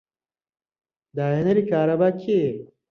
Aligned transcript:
داهێنەری 1.15 1.63
کارەبا 1.71 2.09
کێیە؟ 2.21 2.51